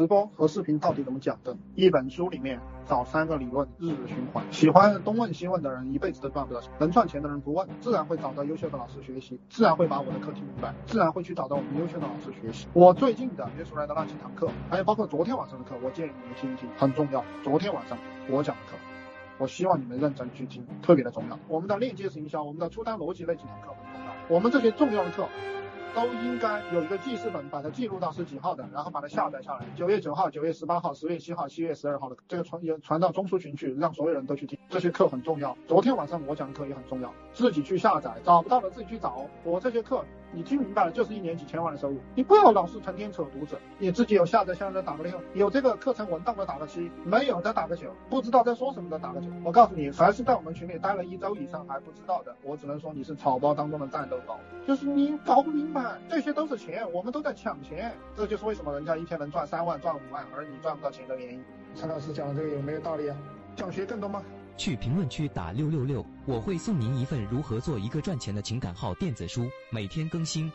[0.00, 1.54] 直播和视频到底怎么讲的？
[1.74, 4.42] 一本书里面找三个理论，日日循环。
[4.50, 6.72] 喜欢东问西问的人，一辈子都赚不到钱。
[6.78, 12.66] 能赚钱的人不问，自然会找到优秀的老师学习，自然会把我的课听明白，自然会去找到我们优秀的老师学习。
[12.72, 17.22] 我最近的约出来的那几堂课，还有包括昨天晚上的课，我建议你们听一听，很重要。
[17.42, 17.98] 昨天晚上
[18.30, 18.78] 我讲的课，
[19.36, 21.38] 我希望你们认真去听，特别的重要。
[21.46, 24.34] 我们的链接式营销，我们的出单逻辑那几堂课很重要。
[24.34, 25.28] 我们这些重要的课。
[25.94, 29.64] 都应该有一个记事本，把它记录到是几号的，然后把它下载下来。
[29.76, 34.58] 九月九号、九月十八号、十月七号、七月十二号的这个传也传到中枢群去，让所有人都去听。
[34.68, 35.56] 这些课很重要。
[35.66, 39.26] 昨天晚上我讲的课也很重要，自己去下载，找不到的自己去找。
[39.44, 40.04] 我这些课。
[40.32, 41.98] 你听明白了，就是一年几千万的收入。
[42.14, 43.58] 你不要老是成天扯犊子。
[43.78, 49.26] 你自己有下载下来的打个六，有这个课程文档的打个七，没有的打个九，不知道在说什么的打个九。
[49.44, 54.38] 我告诉你，凡是在我们群里待了一周以上还不知道的，我只能说你是草包当中的战斗包。
[54.66, 57.92] 就是你搞不明白，这些都是钱，我们都在抢钱。
[58.16, 61.42] 这就是为什么人家一天能赚三万、赚五万，而你赚不到钱的原因。
[61.74, 63.16] 陈老师讲的这个有没有道理啊？
[63.56, 64.22] 想学更多吗？
[64.60, 70.52] 去评论区打六六六，我会送您一份如何做一个赚钱的情感号电子书，每天更新。